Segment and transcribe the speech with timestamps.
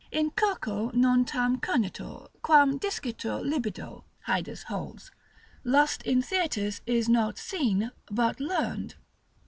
[0.11, 4.03] In circo non tam cernitur quam discitur libido.
[4.25, 5.11] Haedus holds,
[5.63, 8.95] lust in theatres is not seen, but learned.